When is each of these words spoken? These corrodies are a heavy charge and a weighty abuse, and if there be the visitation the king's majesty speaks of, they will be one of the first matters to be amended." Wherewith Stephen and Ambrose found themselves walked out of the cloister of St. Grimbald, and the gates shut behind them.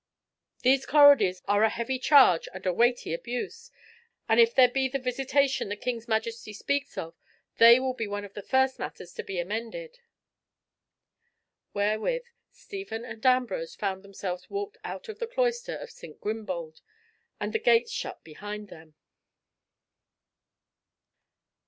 These 0.63 0.87
corrodies 0.87 1.43
are 1.47 1.61
a 1.61 1.69
heavy 1.69 1.99
charge 1.99 2.49
and 2.55 2.65
a 2.65 2.73
weighty 2.73 3.13
abuse, 3.13 3.69
and 4.27 4.39
if 4.39 4.55
there 4.55 4.67
be 4.67 4.87
the 4.89 4.97
visitation 4.97 5.69
the 5.69 5.75
king's 5.75 6.07
majesty 6.07 6.53
speaks 6.53 6.97
of, 6.97 7.13
they 7.59 7.79
will 7.79 7.93
be 7.93 8.07
one 8.07 8.25
of 8.25 8.33
the 8.33 8.41
first 8.41 8.79
matters 8.79 9.13
to 9.13 9.23
be 9.23 9.39
amended." 9.39 9.99
Wherewith 11.75 12.23
Stephen 12.49 13.05
and 13.05 13.23
Ambrose 13.23 13.75
found 13.75 14.01
themselves 14.03 14.49
walked 14.49 14.79
out 14.83 15.07
of 15.07 15.19
the 15.19 15.27
cloister 15.27 15.77
of 15.77 15.91
St. 15.91 16.19
Grimbald, 16.19 16.81
and 17.39 17.53
the 17.53 17.59
gates 17.59 17.91
shut 17.91 18.23
behind 18.23 18.69
them. 18.69 18.95